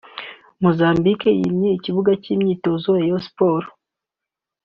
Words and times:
#Mozambique 0.63 1.29
yimye 1.39 1.69
ikibuga 1.77 2.11
cy'imyitozo 2.21 2.87
Rayons 2.99 3.25
Sport 3.27 3.67